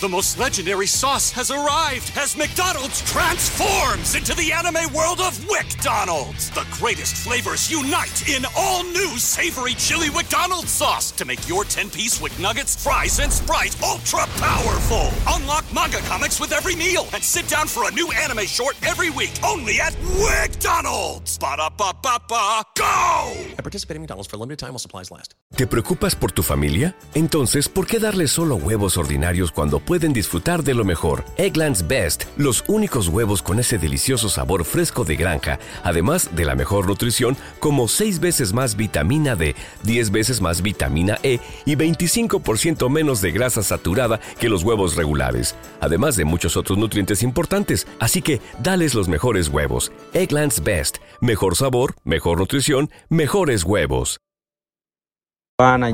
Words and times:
The 0.00 0.08
most 0.08 0.40
legendary 0.40 0.88
sauce 0.88 1.30
has 1.30 1.52
arrived 1.52 2.10
as 2.16 2.36
McDonald's 2.36 3.00
transforms 3.02 4.16
into 4.16 4.34
the 4.34 4.50
anime 4.50 4.92
world 4.92 5.20
of 5.20 5.38
WickDonald's. 5.46 6.50
The 6.50 6.66
greatest 6.72 7.16
flavors 7.18 7.70
unite 7.70 8.28
in 8.28 8.44
all 8.56 8.82
new 8.82 9.16
savory 9.18 9.74
chili 9.74 10.10
McDonald's 10.10 10.72
sauce 10.72 11.12
to 11.12 11.24
make 11.24 11.48
your 11.48 11.62
10-piece 11.62 12.20
Wick 12.20 12.36
Nuggets, 12.40 12.82
fries, 12.82 13.20
and 13.20 13.32
Sprite 13.32 13.80
ultra 13.84 14.26
powerful. 14.42 15.10
Unlock 15.28 15.64
manga 15.72 15.98
comics 15.98 16.40
with 16.40 16.52
every 16.52 16.74
meal 16.74 17.06
and 17.14 17.22
sit 17.22 17.46
down 17.46 17.68
for 17.68 17.88
a 17.88 17.92
new 17.92 18.10
anime 18.12 18.46
short 18.46 18.74
every 18.84 19.10
week 19.10 19.32
only 19.44 19.80
at 19.80 19.92
WickDonald's. 20.18 21.38
Ba-da-ba-ba-ba, 21.38 22.62
go! 22.76 23.32
I 23.56 23.62
participate 23.62 23.94
in 23.94 24.02
McDonald's 24.02 24.28
for 24.28 24.38
a 24.38 24.40
limited 24.40 24.58
time 24.58 24.70
while 24.70 24.80
supplies 24.80 25.12
last. 25.12 25.34
¿Te 25.54 25.68
preocupas 25.68 26.16
por 26.16 26.32
tu 26.32 26.42
familia? 26.42 26.96
Entonces, 27.14 27.68
¿por 27.68 27.86
qué 27.86 28.00
darles 28.00 28.32
solo 28.32 28.56
huevos 28.56 28.96
ordinarios 28.96 29.52
cuando 29.52 29.83
pueden 29.84 30.12
disfrutar 30.12 30.62
de 30.62 30.74
lo 30.74 30.84
mejor? 30.84 31.24
Eggland's 31.36 31.86
Best, 31.86 32.24
los 32.36 32.64
únicos 32.66 33.08
huevos 33.08 33.42
con 33.42 33.58
ese 33.58 33.78
delicioso 33.78 34.28
sabor 34.28 34.64
fresco 34.64 35.04
de 35.04 35.16
granja, 35.16 35.58
además 35.82 36.34
de 36.34 36.44
la 36.44 36.54
mejor 36.54 36.86
nutrición, 36.88 37.36
como 37.60 37.86
6 37.86 38.20
veces 38.20 38.52
más 38.52 38.76
vitamina 38.76 39.36
D, 39.36 39.54
10 39.82 40.10
veces 40.10 40.40
más 40.40 40.62
vitamina 40.62 41.18
E 41.22 41.38
y 41.64 41.76
25% 41.76 42.90
menos 42.90 43.20
de 43.20 43.32
grasa 43.32 43.62
saturada 43.62 44.18
que 44.40 44.48
los 44.48 44.62
huevos 44.62 44.96
regulares, 44.96 45.54
además 45.80 46.16
de 46.16 46.24
muchos 46.24 46.56
otros 46.56 46.78
nutrientes 46.78 47.22
importantes. 47.22 47.86
Así 48.00 48.22
que, 48.22 48.40
dales 48.62 48.94
los 48.94 49.08
mejores 49.08 49.48
huevos. 49.48 49.92
Eggland's 50.12 50.64
Best, 50.64 50.96
mejor 51.20 51.56
sabor, 51.56 51.94
mejor 52.04 52.38
nutrición, 52.38 52.90
mejores 53.08 53.64
huevos. 53.64 54.20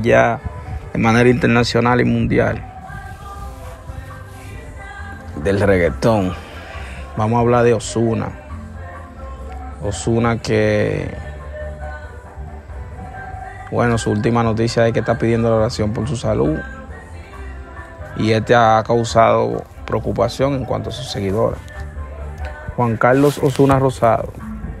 ya 0.01 0.41
de 0.93 0.99
manera 0.99 1.29
internacional 1.29 2.01
y 2.01 2.05
mundial 2.05 2.70
del 5.43 5.59
reggaetón. 5.59 6.33
Vamos 7.17 7.37
a 7.37 7.41
hablar 7.41 7.63
de 7.63 7.73
Osuna. 7.73 8.29
Osuna 9.83 10.37
que, 10.37 11.13
bueno, 13.71 13.97
su 13.97 14.11
última 14.11 14.43
noticia 14.43 14.87
es 14.87 14.93
que 14.93 14.99
está 14.99 15.17
pidiendo 15.17 15.49
la 15.49 15.55
oración 15.57 15.93
por 15.93 16.07
su 16.07 16.15
salud. 16.15 16.57
Y 18.17 18.31
este 18.33 18.53
ha 18.55 18.83
causado 18.85 19.63
preocupación 19.85 20.53
en 20.53 20.65
cuanto 20.65 20.89
a 20.89 20.93
sus 20.93 21.09
seguidores. 21.09 21.59
Juan 22.75 22.97
Carlos 22.97 23.37
Osuna 23.39 23.79
Rosado, 23.79 24.31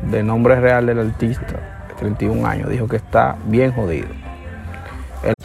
de 0.03 0.23
nombre 0.23 0.59
real 0.59 0.85
del 0.85 0.99
artista, 0.99 1.85
de 1.89 1.95
31 1.99 2.47
años, 2.47 2.69
dijo 2.69 2.87
que 2.87 2.97
está 2.97 3.35
bien 3.45 3.71
jodido. 3.73 4.20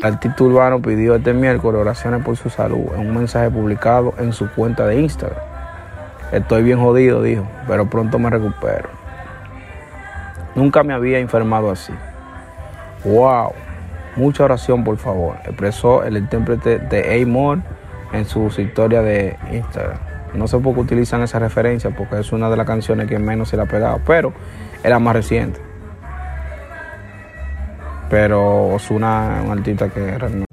El 0.00 0.12
artista 0.14 0.44
urbano 0.44 0.80
pidió 0.80 1.16
este 1.16 1.32
miércoles 1.32 1.80
oraciones 1.80 2.22
por 2.22 2.36
su 2.36 2.48
salud 2.50 2.86
en 2.94 3.00
un 3.00 3.16
mensaje 3.16 3.50
publicado 3.50 4.14
en 4.18 4.32
su 4.32 4.48
cuenta 4.48 4.86
de 4.86 5.00
Instagram. 5.00 5.40
Estoy 6.30 6.62
bien 6.62 6.78
jodido, 6.78 7.20
dijo, 7.20 7.44
pero 7.66 7.90
pronto 7.90 8.16
me 8.20 8.30
recupero. 8.30 8.90
Nunca 10.54 10.84
me 10.84 10.94
había 10.94 11.18
enfermado 11.18 11.72
así. 11.72 11.92
¡Wow! 13.04 13.54
Mucha 14.14 14.44
oración, 14.44 14.84
por 14.84 14.98
favor, 14.98 15.34
expresó 15.44 16.04
el 16.04 16.16
intérprete 16.16 16.78
de 16.78 17.20
Amor 17.20 17.58
en 18.12 18.24
sus 18.24 18.56
historias 18.60 19.02
de 19.02 19.36
Instagram. 19.50 19.98
No 20.32 20.46
sé 20.46 20.60
por 20.60 20.74
qué 20.74 20.80
utilizan 20.80 21.22
esa 21.22 21.40
referencia, 21.40 21.90
porque 21.90 22.20
es 22.20 22.30
una 22.30 22.48
de 22.48 22.56
las 22.56 22.68
canciones 22.68 23.08
que 23.08 23.18
menos 23.18 23.48
se 23.48 23.56
le 23.56 23.64
ha 23.64 23.66
pegado, 23.66 24.00
pero 24.06 24.32
era 24.84 25.00
más 25.00 25.14
reciente 25.14 25.67
pero 28.08 28.68
Osuna 28.68 29.42
un 29.44 29.52
artista 29.52 29.88
que 29.88 30.18
realmente 30.18 30.47